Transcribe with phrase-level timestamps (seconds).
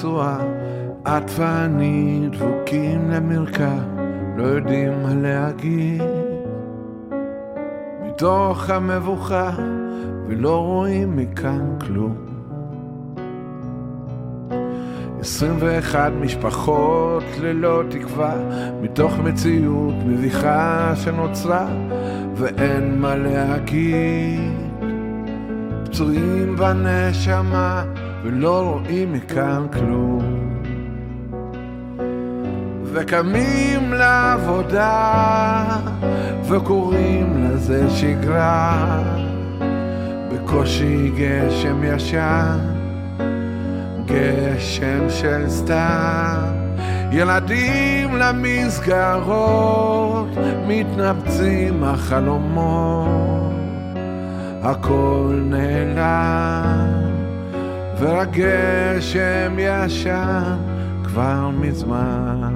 [0.00, 0.38] ברצועה,
[1.02, 3.74] את ואני דבוקים למרקע,
[4.36, 6.02] לא יודעים מה להגיד.
[8.06, 9.50] מתוך המבוכה,
[10.26, 12.16] ולא רואים מכאן כלום.
[15.20, 18.34] 21 משפחות ללא תקווה,
[18.82, 21.66] מתוך מציאות מביכה שנוצרה,
[22.34, 24.52] ואין מה להגיד.
[25.84, 27.84] פצועים בנשמה
[28.24, 30.40] ולא רואים מכאן כלום.
[32.92, 35.62] וקמים לעבודה
[36.48, 39.02] וקוראים לזה שגרה.
[40.32, 42.58] בקושי גשם ישן,
[44.06, 46.60] גשם של סתם.
[47.12, 49.58] ילדים למסגרות,
[50.66, 53.50] מתנפצים החלומות.
[54.62, 56.99] הכל נעלם,
[58.00, 60.56] והגשם ישן
[61.04, 62.54] כבר מזמן.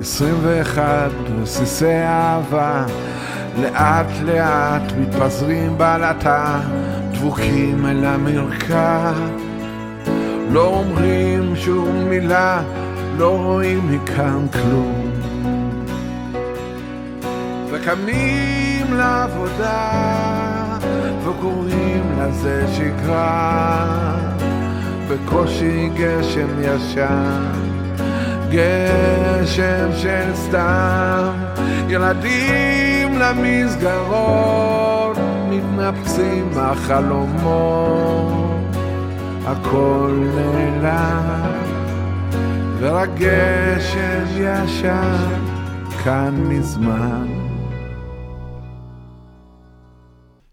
[0.00, 1.08] עשרים ואחד
[1.42, 2.84] רסיסי אהבה,
[3.60, 6.60] לאט לאט מתפזרים בעלתה,
[7.12, 9.12] דבוקים אל המרקע.
[10.52, 12.62] לא אומרים שום מילה,
[13.18, 15.10] לא רואים מכאן כלום.
[17.70, 20.49] וקמים לעבודה
[21.30, 24.16] וקוראים לזה שגרה.
[25.08, 27.70] בקושי גשם ישן
[28.50, 31.30] גשם של סתם.
[31.88, 35.16] ילדים למסגרות
[35.48, 38.30] מתנפצים החלומות
[39.46, 41.52] הכל נעלם
[42.78, 45.16] ורק גשם ישן
[46.04, 47.49] כאן מזמן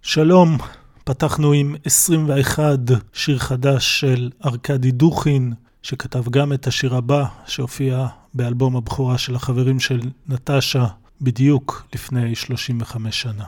[0.10, 0.58] שלום,
[1.04, 2.80] פתחנו עם 21,
[3.14, 5.54] שיר חדש של ארכדי דוכין,
[5.84, 10.86] שכתב גם את השיר הבא, שהופיע באלבום הבכורה של החברים של נטשה,
[11.22, 13.44] בדיוק לפני 35 שנה.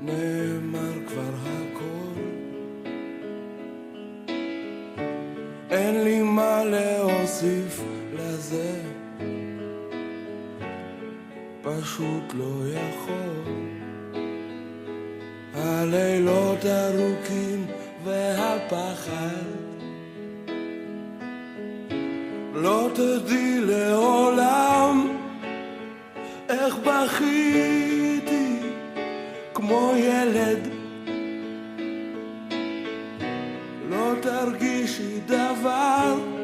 [0.00, 2.20] נאמר כבר הכל,
[5.70, 7.80] אין לי מה להוסיף
[8.14, 8.82] לזה,
[11.62, 13.65] פשוט לא יכול.
[15.56, 17.66] הלילות ארוכים
[18.04, 19.46] והפחד.
[22.54, 25.16] לא תדעי לעולם
[26.48, 28.60] איך בכיתי
[29.54, 30.68] כמו ילד.
[33.90, 36.35] לא תרגישי דבר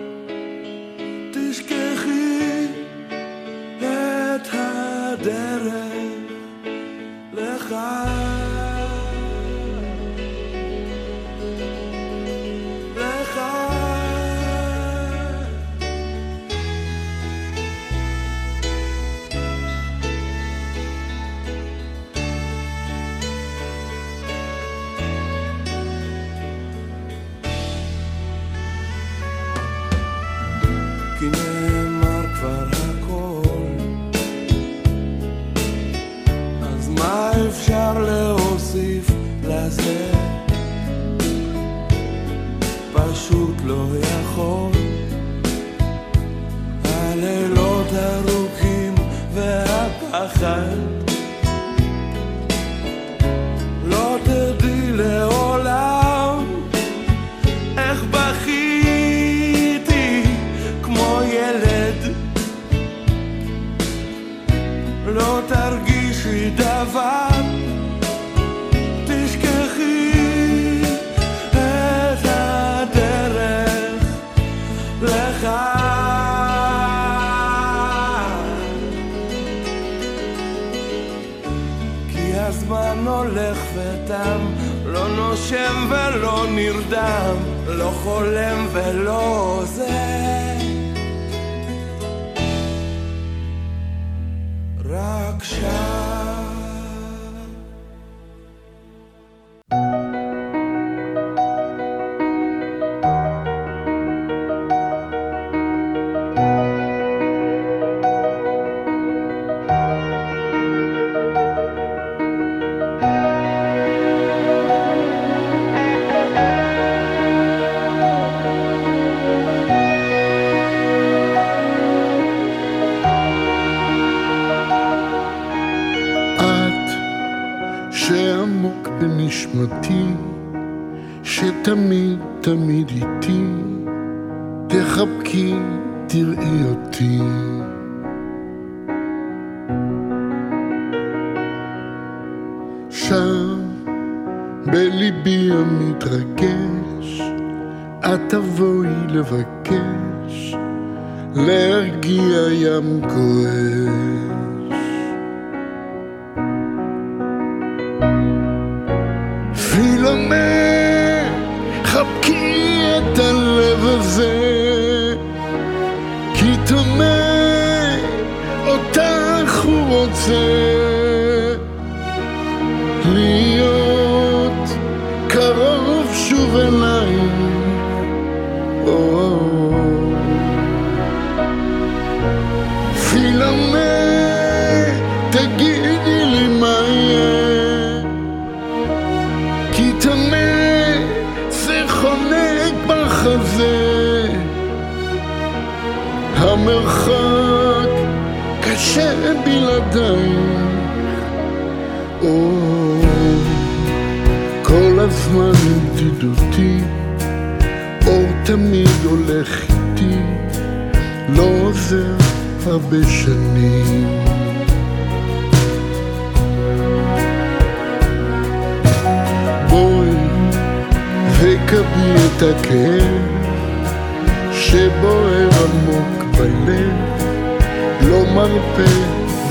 [228.42, 228.90] מרפה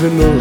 [0.00, 0.40] ולא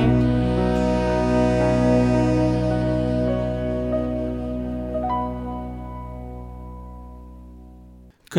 [0.00, 0.29] Thank you.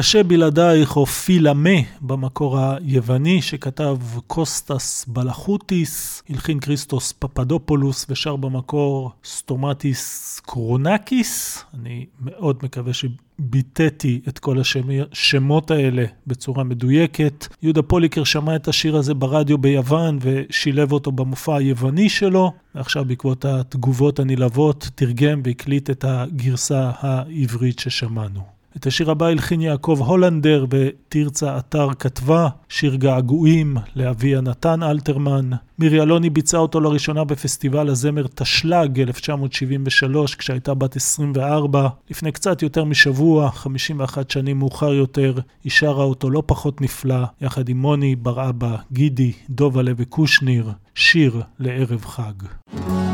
[0.01, 10.39] קשה בלעדייך או פילמה במקור היווני שכתב קוסטס בלחוטיס, הלחין כריסטוס פפדופולוס ושר במקור סטומטיס
[10.45, 11.63] קרונקיס.
[11.73, 17.47] אני מאוד מקווה שביטאתי את כל השמות האלה בצורה מדויקת.
[17.63, 23.45] יהודה פוליקר שמע את השיר הזה ברדיו ביוון ושילב אותו במופע היווני שלו, ועכשיו בעקבות
[23.45, 28.60] התגובות הנלהבות תרגם והקליט את הגרסה העברית ששמענו.
[28.77, 35.49] את השיר הבא הלחין יעקב הולנדר ותרצה אתר כתבה, שיר געגועים לאביה נתן אלתרמן.
[35.79, 41.89] מירי אלוני ביצעה אותו לראשונה בפסטיבל הזמר תשל"ג 1973 כשהייתה בת 24.
[42.09, 47.69] לפני קצת יותר משבוע, 51 שנים מאוחר יותר, היא שרה אותו לא פחות נפלא, יחד
[47.69, 53.10] עם מוני, בר אבא, גידי, דובלה וקושניר, שיר לערב חג.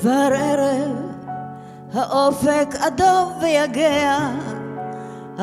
[0.00, 0.96] כבר ערב,
[1.94, 4.18] האופק אדום ויגע,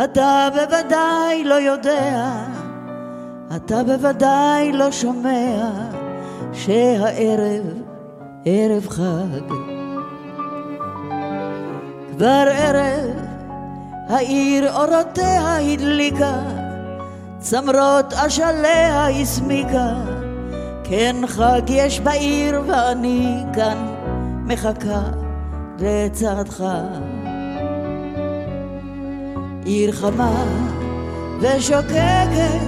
[0.03, 2.31] אתה בוודאי לא יודע,
[3.55, 5.69] אתה בוודאי לא שומע,
[6.53, 7.63] שהערב
[8.45, 9.53] ערב חג.
[12.12, 13.15] כבר ערב,
[14.09, 16.39] העיר אורותיה הדליקה,
[17.39, 19.93] צמרות אשליה הסמיקה,
[20.83, 23.94] כן חג יש בעיר ואני כאן
[24.45, 25.03] מחכה
[25.79, 26.63] לצעדך.
[29.65, 30.43] עיר חמה
[31.41, 32.61] ושוקקת,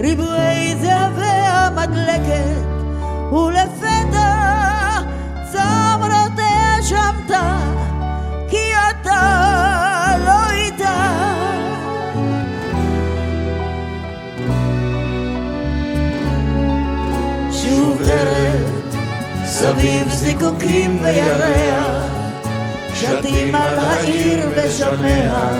[0.00, 2.66] ריבועי זהביה מדלקת,
[3.32, 4.34] ולפתע
[5.52, 7.58] צמרותיה שמתה,
[19.58, 22.02] סביב זיקוקים וירח,
[22.94, 25.50] שתים על העיר ושמע,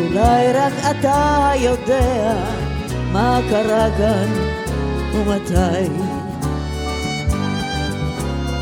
[0.00, 2.34] אולי רק אתה יודע
[3.12, 4.28] מה קרה כאן
[5.14, 5.88] ומתי.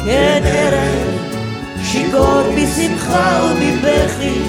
[0.04, 1.18] כן ערב,
[1.84, 4.40] שיכור משמחה ומבכי,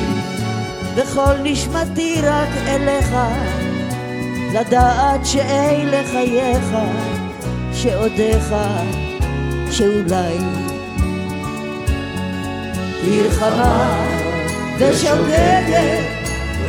[0.96, 3.16] וכל נשמתי רק אליך,
[4.54, 6.78] לדעת שאלה חייך,
[7.74, 8.56] שעודיך
[9.72, 10.38] שאולי
[13.04, 14.06] עיר חמה
[14.78, 16.04] ושוקקת,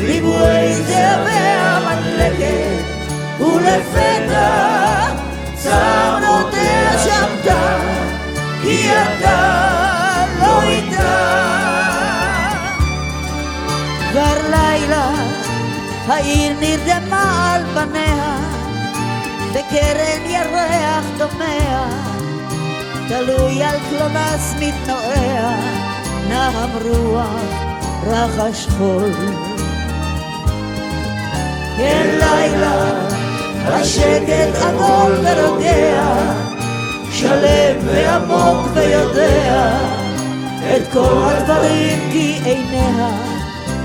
[0.00, 2.84] ריבועי זהביה מדלקת,
[3.40, 4.78] ולפתע
[5.54, 7.78] צרנותיה שמתה,
[8.62, 11.48] כי אתה לא איתה.
[14.10, 15.10] כבר לילה
[16.06, 18.38] העיר נרדמה על פניה,
[19.52, 22.17] בקרן ירח דומע.
[23.08, 25.54] תלוי על קלונס מתנועע,
[26.28, 27.28] נעם רוח,
[28.06, 29.12] רחש חול.
[31.76, 33.08] כן לילה,
[33.66, 36.32] השקט עמוק ורוגע,
[37.12, 39.78] שלם ועמוק ויודע
[40.76, 43.10] את כל הדברים כי עיניה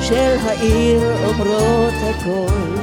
[0.01, 2.77] של העיר אומרות הכל.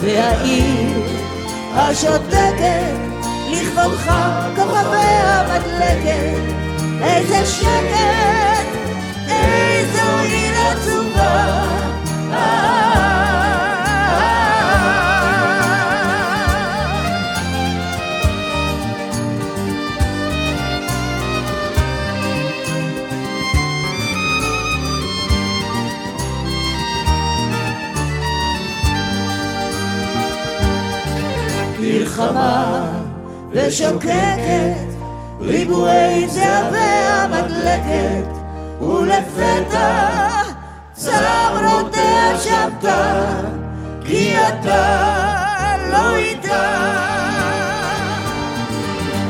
[0.00, 1.02] והעיר
[1.74, 3.11] השותקת
[3.52, 4.12] לכבודך
[4.56, 6.42] כוכביה מדלקת,
[7.02, 8.51] איזה שקט,
[33.66, 34.86] ושוקקת,
[35.40, 38.28] ריבועי זהביה מדלקת,
[38.80, 40.28] ולפתע
[40.92, 43.22] צמרותיה שבתה,
[44.04, 46.92] כי אתה לא איתה.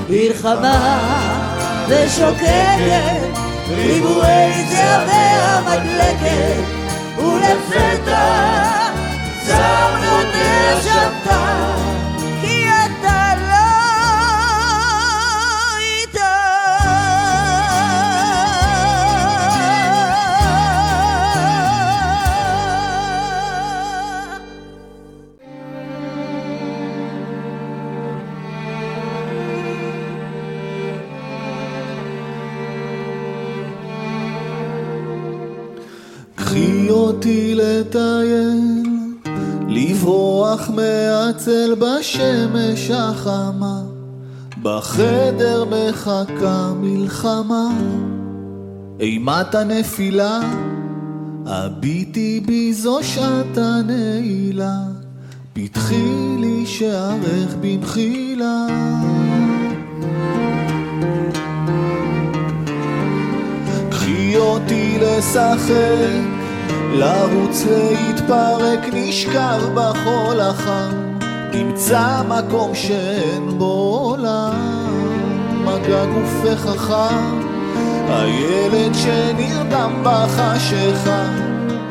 [0.09, 0.99] מלחמה
[1.89, 6.65] ושוקקת, ריבועי זהביה מדלקת,
[7.19, 8.63] ולפתע
[9.47, 11.82] צמרותיה שבתה
[37.23, 38.83] אותי לטייל,
[39.69, 43.83] לברוח מהצל בשמש החמה,
[44.63, 47.69] בחדר מחכה מלחמה,
[49.01, 50.41] אימת הנפילה,
[51.47, 54.79] הביטי בי זו שעת הנעילה,
[55.53, 58.67] פתחי לי שערך במחילה.
[63.91, 66.42] קחי אותי לשחק
[66.95, 71.19] לרוץ להתפרק נשכב בחול החם,
[71.55, 75.17] נמצא מקום שאין בו עולם,
[75.65, 77.41] מגע גופה חכם,
[78.09, 81.25] הילד שנרדם בחשיכה,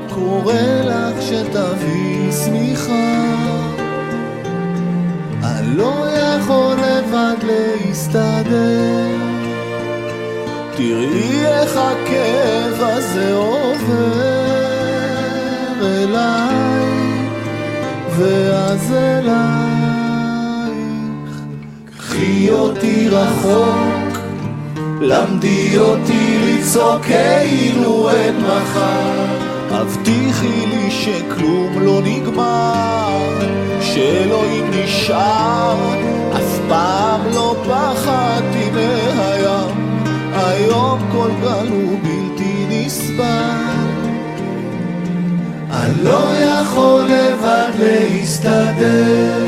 [0.10, 0.54] קורא
[0.84, 3.22] לך שתביא שמיכה.
[5.44, 9.08] אני לא יכול לבד להסתדר.
[10.76, 14.61] תראי איך הכאב הזה עובר
[15.82, 17.28] אליי
[18.10, 20.12] ואז אלייך.
[21.98, 24.18] קחי אותי רחוק
[25.02, 29.26] למדי אותי לצעוק כאילו אין מחר.
[29.72, 33.40] הבטיחי לי שכלום לא נגמר
[33.82, 35.78] שאלוהים נשאר
[36.36, 39.32] אף פעם לא פחדתי מהים.
[40.34, 43.81] היום כל גל הוא בלתי נסבל
[46.02, 49.46] לא יכול לבד להסתדר.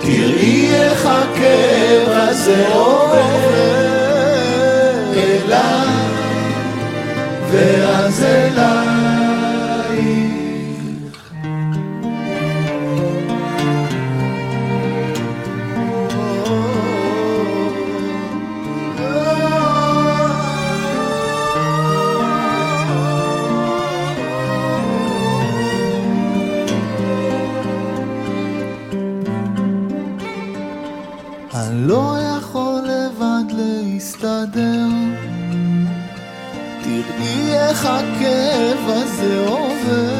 [0.00, 3.52] תראי איך הכאב הזה עובר
[5.14, 5.88] אליי
[7.50, 8.91] ואז אליי
[37.72, 40.14] איך הכאב הזה עובר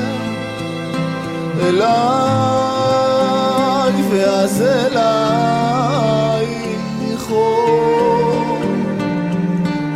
[1.61, 1.92] אליי
[4.11, 6.12] ואז אלייך.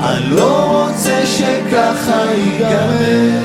[0.00, 3.40] אני לא רוצה שככה ייגמר.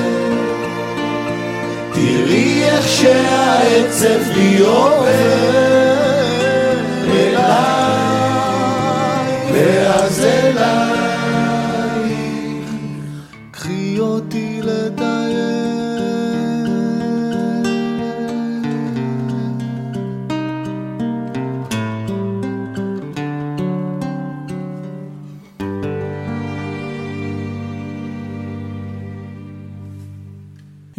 [1.92, 5.91] תראי איך שהעצב לי עובר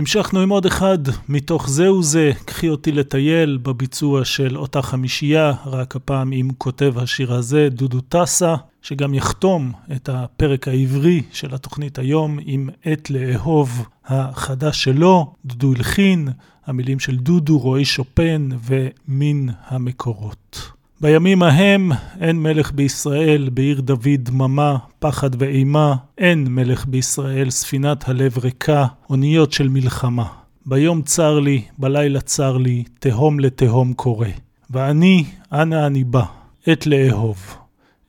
[0.03, 0.97] המשכנו עם עוד אחד
[1.29, 1.69] מתוך
[2.01, 8.01] זה, קחי אותי לטייל, בביצוע של אותה חמישייה, רק הפעם עם כותב השיר הזה, דודו
[8.01, 15.73] טסה, שגם יחתום את הפרק העברי של התוכנית היום עם עת לאהוב החדש שלו, דודו
[15.73, 16.29] הלחין,
[16.65, 20.71] המילים של דודו, רועי שופן ומין המקורות.
[21.03, 28.37] בימים ההם אין מלך בישראל, בעיר דוד דממה, פחד ואימה, אין מלך בישראל, ספינת הלב
[28.37, 30.25] ריקה, אוניות של מלחמה.
[30.65, 34.27] ביום צר לי, בלילה צר לי, תהום לתהום קורא.
[34.69, 36.23] ואני, אנה אני בא,
[36.67, 37.55] עת לאהוב.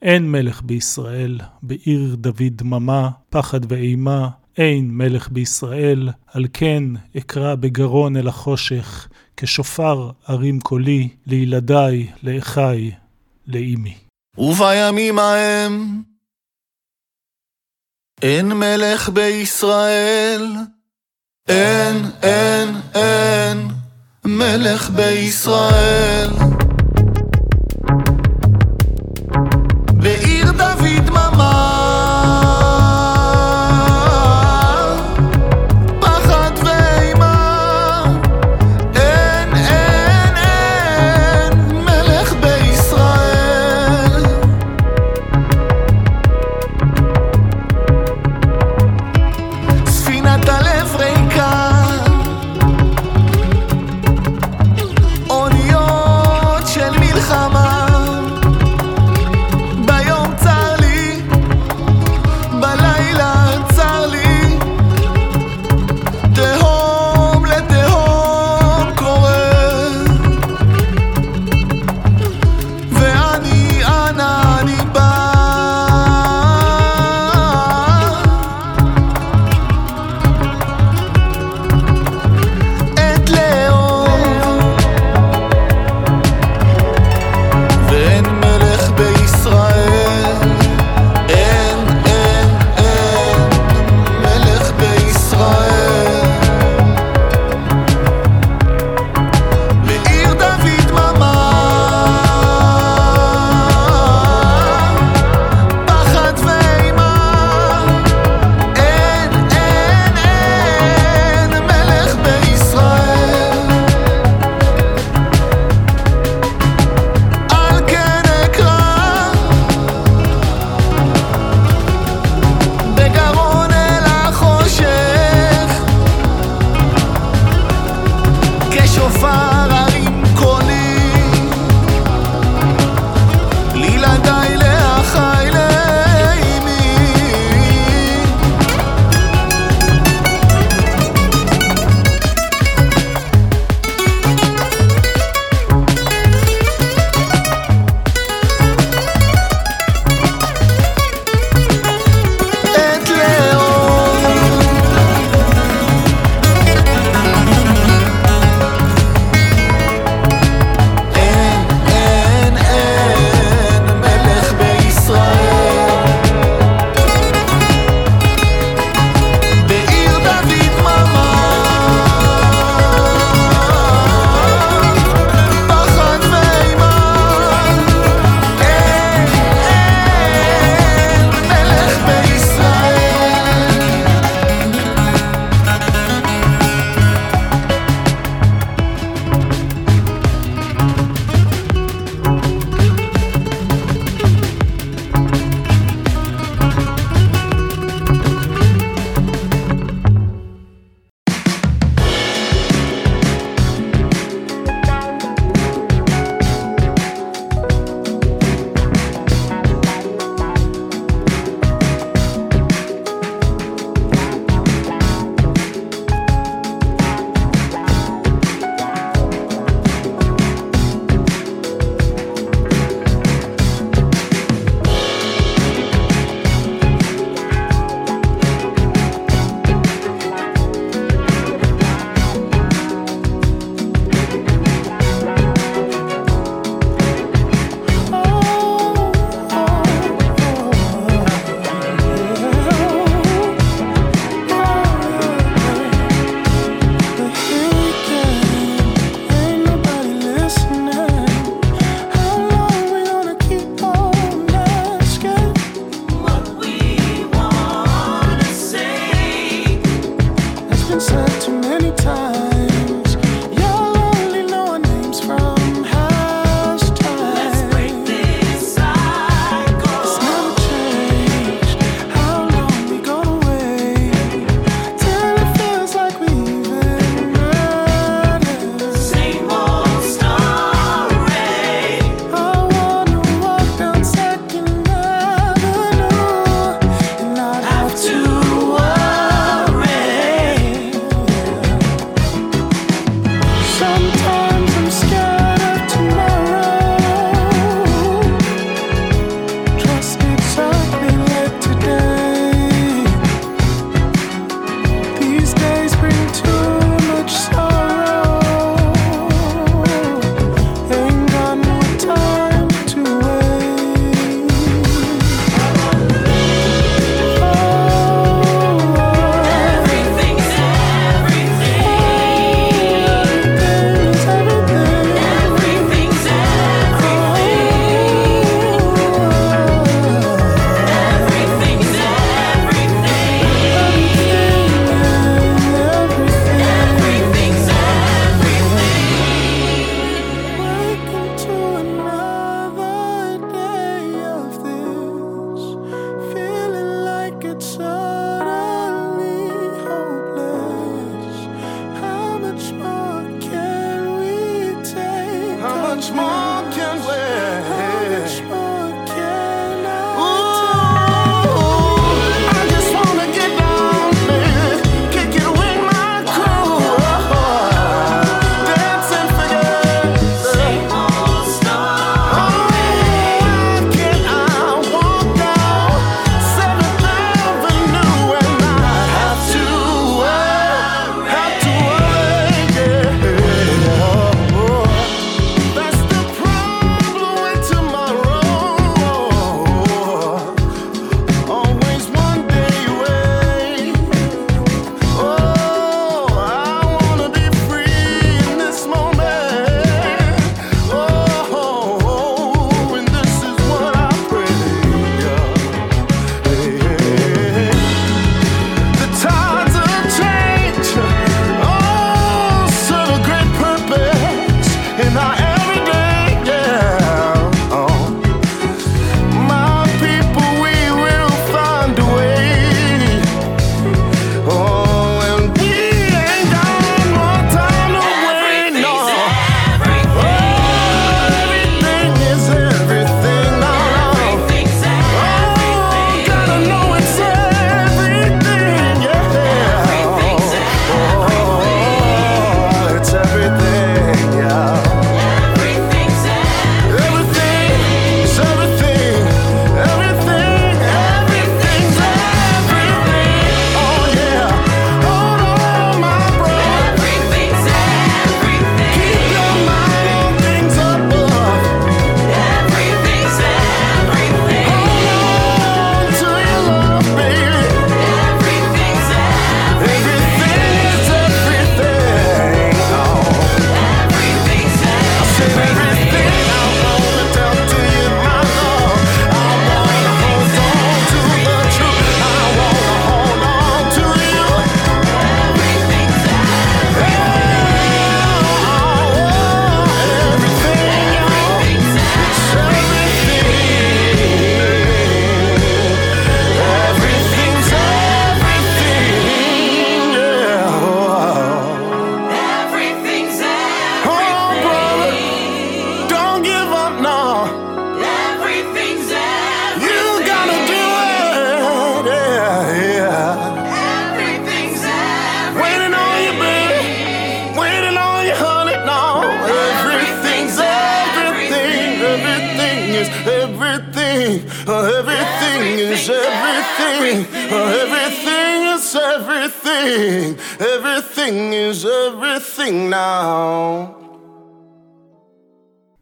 [0.01, 6.83] אין מלך בישראל, בעיר דוד דממה, פחד ואימה, אין מלך בישראל, על כן
[7.17, 12.91] אקרא בגרון אל החושך, כשופר ארים קולי, לילדיי, לאחיי,
[13.47, 13.97] לאימי.
[14.37, 16.01] ובימים ההם
[18.21, 20.55] אין מלך בישראל,
[21.47, 23.67] אין, אין, אין
[24.25, 26.54] מלך בישראל.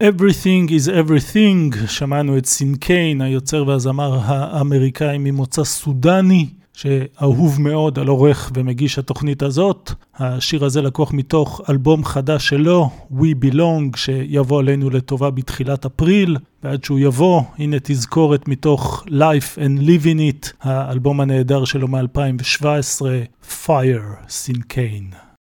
[0.04, 8.52] Everything is Everything, שמענו את סינקיין, היוצר והזמר האמריקאי ממוצא סודני, שאהוב מאוד על עורך
[8.56, 9.92] ומגיש התוכנית הזאת.
[10.16, 16.84] השיר הזה לקוח מתוך אלבום חדש שלו, We Belong, שיבוא עלינו לטובה בתחילת אפריל, ועד
[16.84, 23.02] שהוא יבוא, הנה תזכורת מתוך Life and Living It, האלבום הנהדר שלו מ-2017,
[23.66, 25.33] Fire, סינקיין.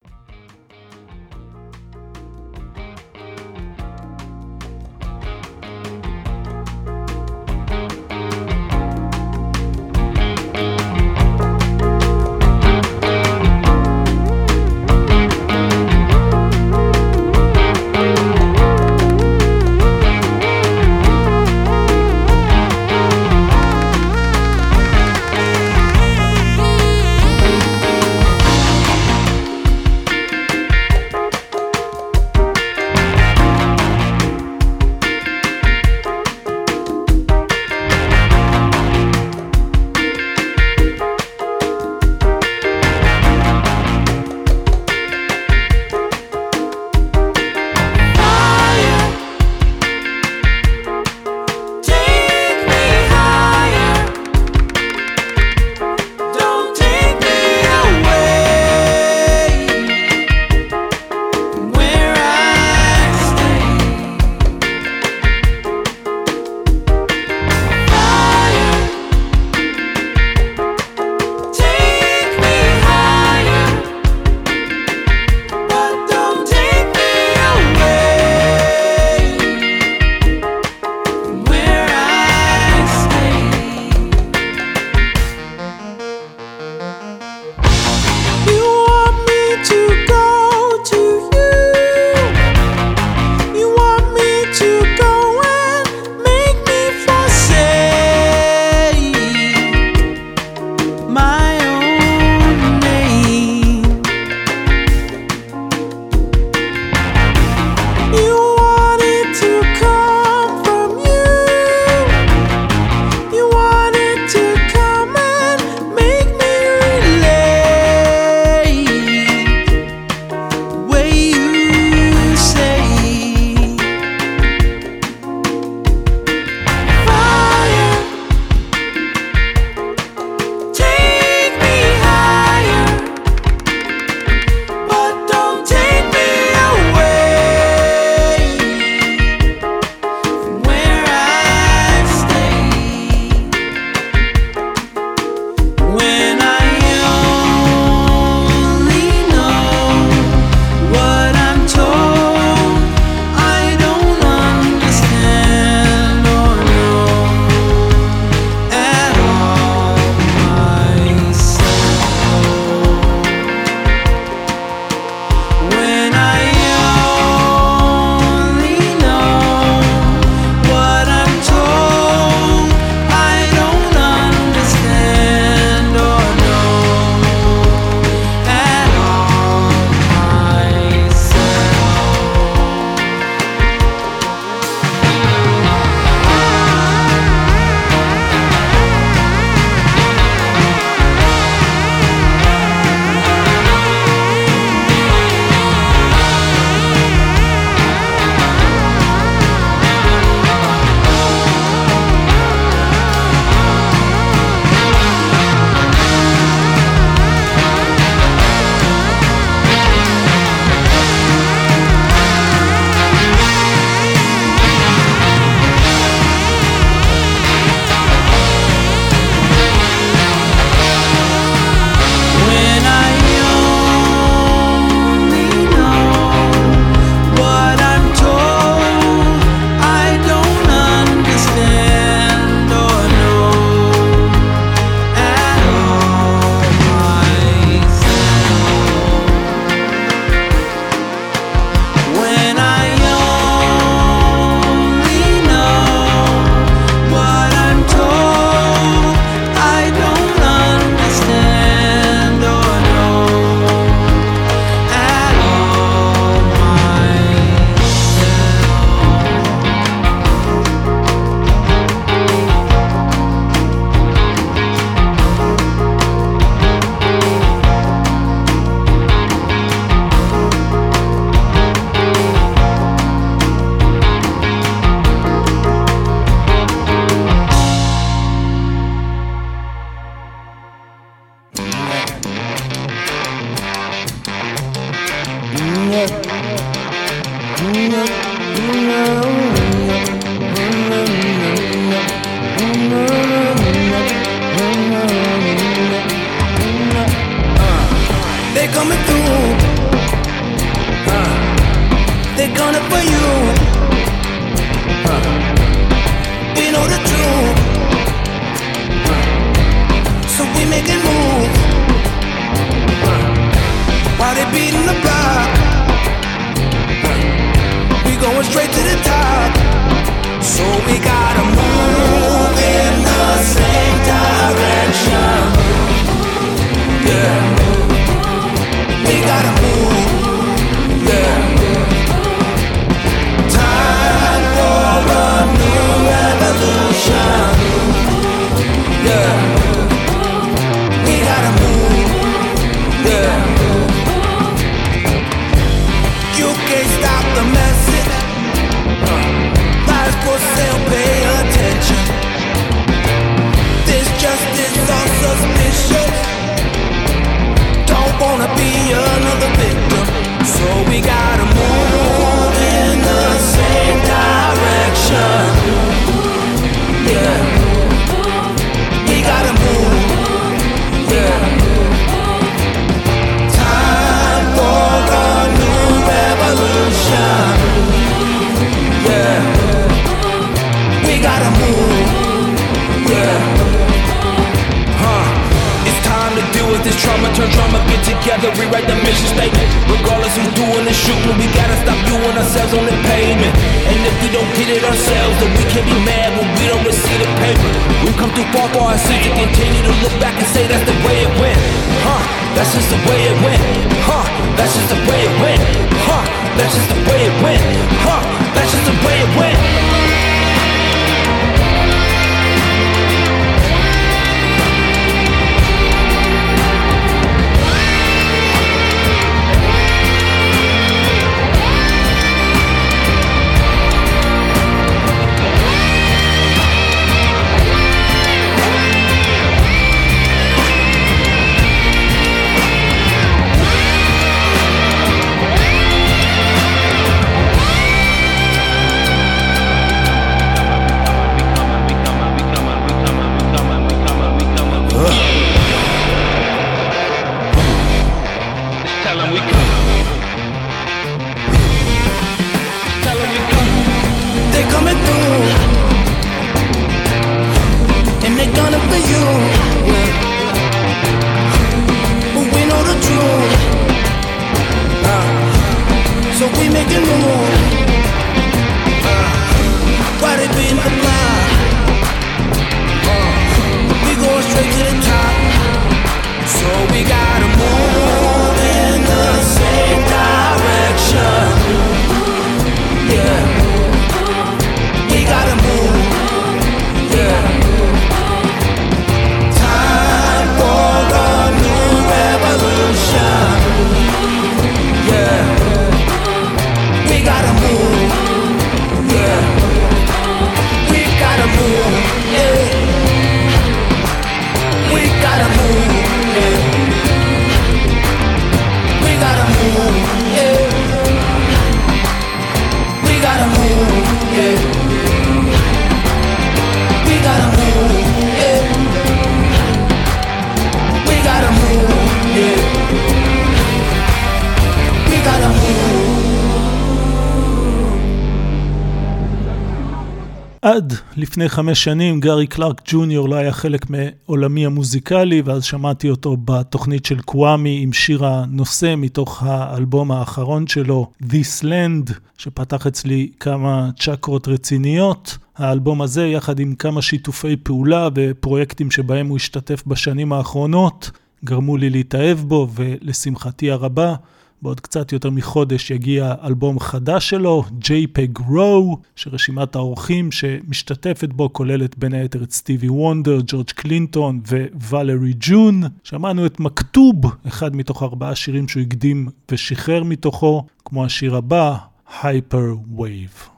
[531.33, 537.05] לפני חמש שנים גארי קלארק ג'וניור לא היה חלק מעולמי המוזיקלי, ואז שמעתי אותו בתוכנית
[537.05, 544.47] של קוואמי עם שיר הנושא מתוך האלבום האחרון שלו, This Land, שפתח אצלי כמה צ'קרות
[544.47, 545.37] רציניות.
[545.57, 551.11] האלבום הזה, יחד עם כמה שיתופי פעולה ופרויקטים שבהם הוא השתתף בשנים האחרונות,
[551.45, 554.15] גרמו לי להתאהב בו, ולשמחתי הרבה,
[554.63, 561.97] בעוד קצת יותר מחודש יגיע אלבום חדש שלו, JPEG Row, שרשימת האורחים שמשתתפת בו כוללת
[561.97, 564.41] בין היתר את סטיבי וונדר, ג'ורג' קלינטון
[564.89, 565.81] וואלרי ג'ון.
[566.03, 567.15] שמענו את מכתוב,
[567.47, 571.77] אחד מתוך ארבעה שירים שהוא הקדים ושחרר מתוכו, כמו השיר הבא,
[572.21, 573.52] Hyper Wave.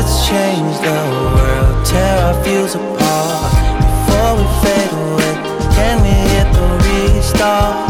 [0.00, 0.94] Let's change the
[1.34, 5.34] world, tear our views apart Before we fade away,
[5.74, 7.87] can we hit the restart?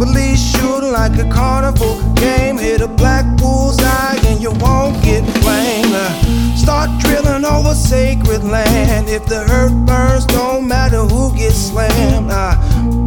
[0.00, 2.56] Police shooting like a carnival game.
[2.56, 5.92] Hit a black bullseye and you won't get blamed.
[5.92, 9.10] Uh, start drilling over sacred land.
[9.10, 12.30] If the earth burns, don't matter who gets slammed.
[12.30, 12.56] Uh,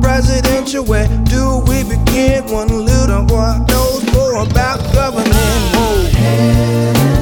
[0.01, 2.45] presidential, where do we begin?
[2.51, 5.33] One little boy knows more about government.
[5.73, 7.12] Whoa.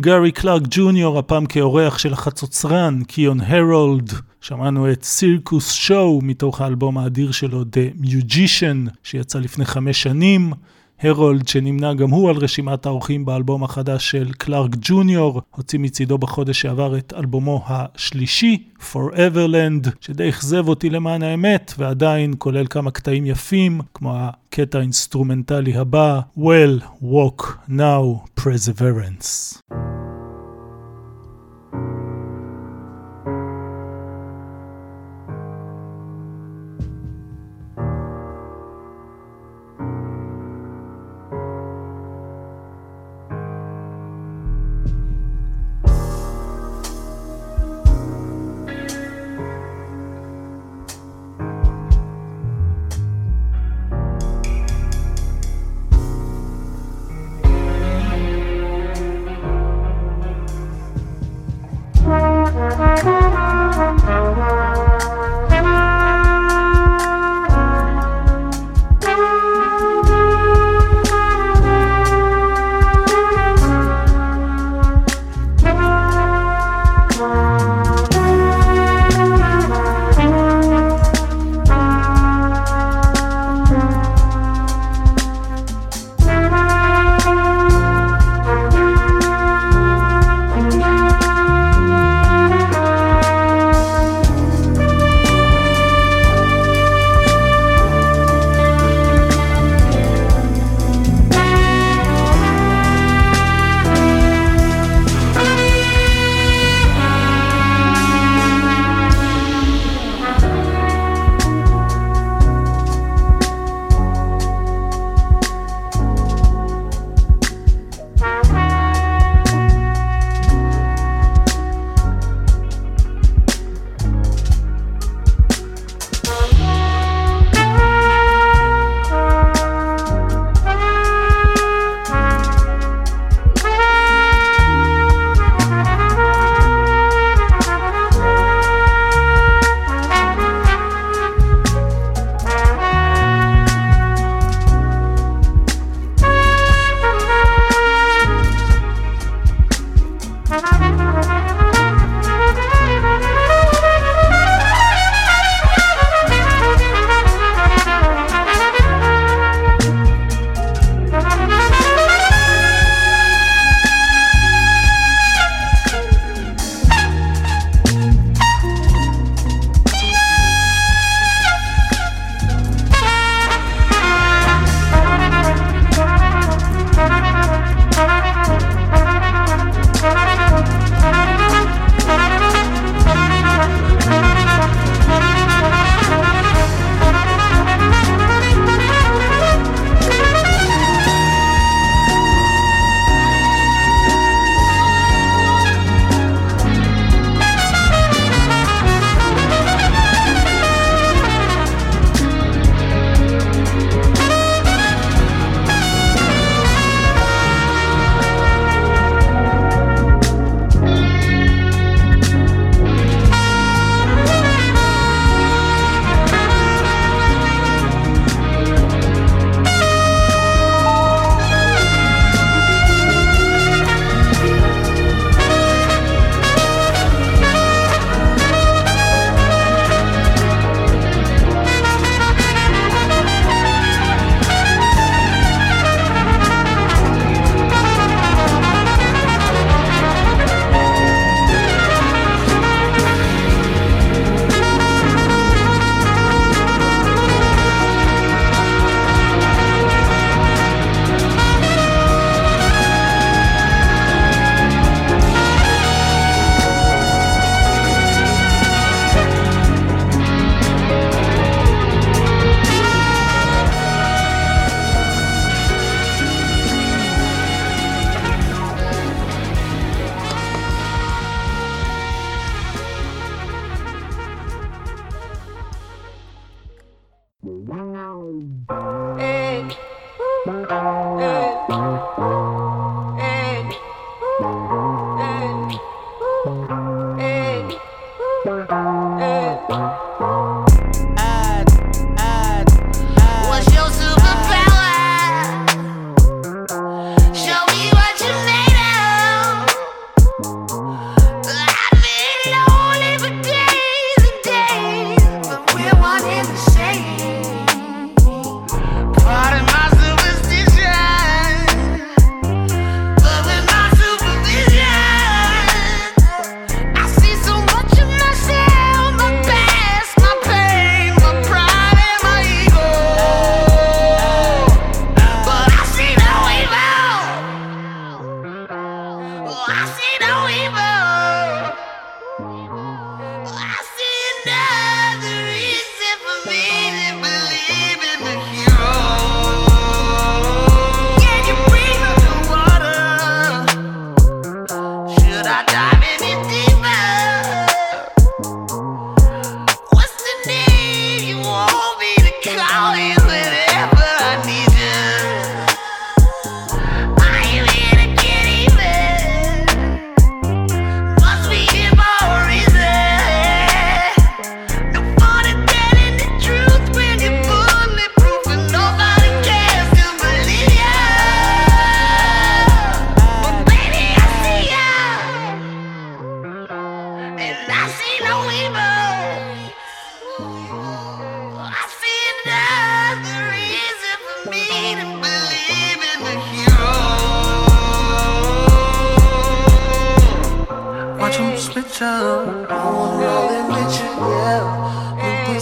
[0.00, 4.12] גארי קלארק ג'וניור, הפעם כאורח של החצוצרן, קיון הרולד.
[4.40, 10.52] שמענו את Circus Show מתוך האלבום האדיר שלו, The Mugician, שיצא לפני חמש שנים.
[11.00, 16.60] הרולד, שנמנה גם הוא על רשימת האורחים באלבום החדש של קלארק ג'וניור, הוציא מצידו בחודש
[16.60, 23.80] שעבר את אלבומו השלישי, Foreverland, שדי אכזב אותי למען האמת, ועדיין כולל כמה קטעים יפים,
[23.94, 29.97] כמו הקטע האינסטרומנטלי הבא, Well, Walk Now, Perseverance.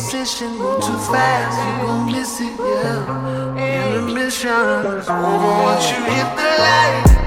[0.07, 0.57] position.
[0.57, 3.97] Move too fast, you gon' miss it, yeah.
[3.97, 4.51] Intermission.
[4.51, 7.26] Over once you hit the light.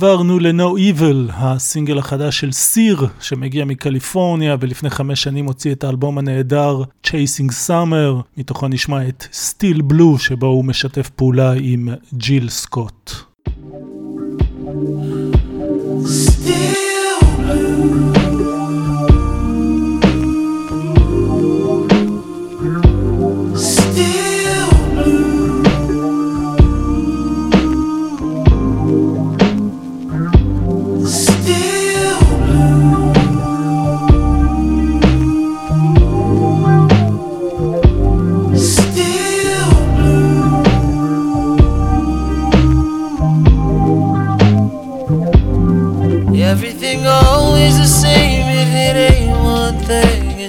[0.00, 6.18] עברנו ל-No Evil, הסינגל החדש של סיר, שמגיע מקליפורניה ולפני חמש שנים הוציא את האלבום
[6.18, 13.12] הנהדר Chasing Summer, מתוכו נשמע את Still Blue, שבו הוא משתף פעולה עם ג'יל סקוט.
[16.04, 16.89] Still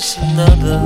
[0.02, 0.80] face another.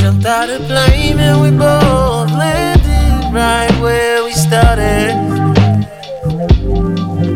[0.00, 5.14] Jumped out of plane and we both landed right where we started.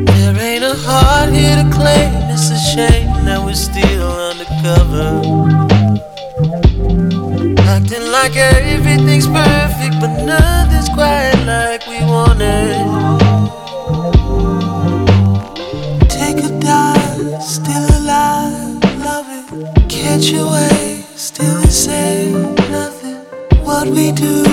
[0.06, 5.08] There ain't a heart here to claim it's a shame that we're still undercover.
[7.74, 13.09] Acting like everything's perfect, but nothing's quite like we wanted.
[20.20, 23.16] at your way, still the same, nothing.
[23.64, 24.44] What we do,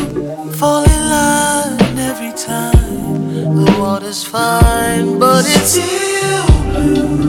[0.54, 3.66] fall in line every time.
[3.66, 7.27] The water's fine, but it's still blue.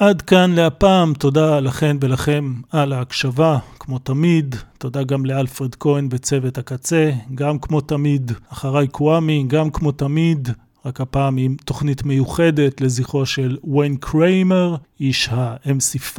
[0.00, 4.56] עד כאן להפעם, תודה לכן ולכם על ההקשבה, כמו תמיד.
[4.78, 10.48] תודה גם לאלפרד כהן בצוות הקצה, גם כמו תמיד, אחריי קוואמי, גם כמו תמיד,
[10.84, 16.18] רק הפעם עם תוכנית מיוחדת לזכרו של ויין קריימר, איש ה-MC5.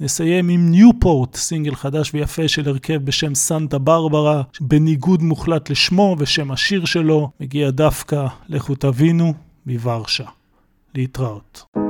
[0.00, 6.50] נסיים עם ניופורט, סינגל חדש ויפה של הרכב בשם סנטה ברברה, בניגוד מוחלט לשמו ושם
[6.50, 9.34] השיר שלו, מגיע דווקא, לכו תבינו,
[9.66, 10.24] מוורשה.
[10.94, 11.89] להתראות.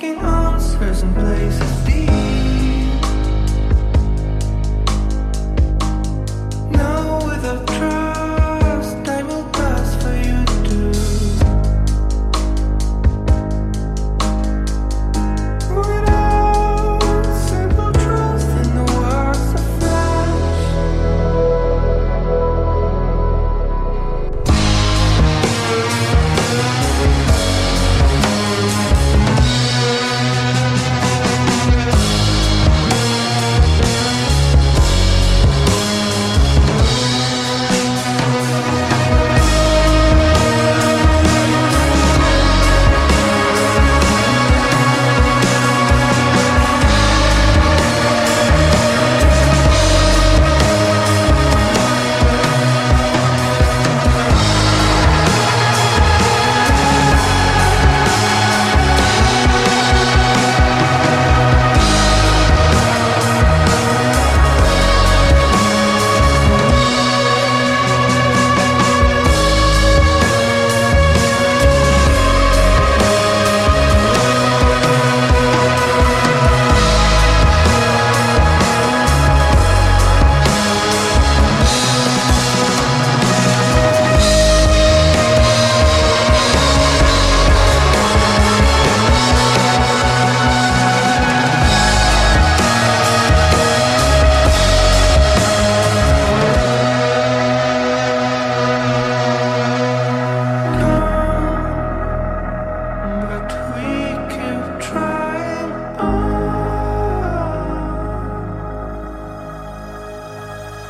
[0.00, 1.69] seeking answers in places